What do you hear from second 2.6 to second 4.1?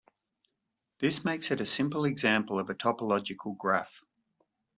a topological graph.